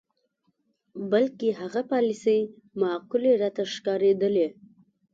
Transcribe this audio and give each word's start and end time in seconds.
بلکې 1.11 1.47
هغه 1.61 1.81
پالیسۍ 1.91 2.39
معقولې 2.81 3.31
راته 3.41 3.63
ښکارېدلې. 3.73 4.47